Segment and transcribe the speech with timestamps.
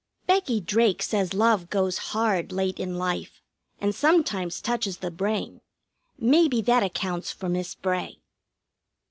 [0.25, 3.39] Becky Drake says love goes hard late in life,
[3.79, 5.61] and sometimes touches the brain.
[6.17, 8.17] Maybe that accounts for Miss Bray.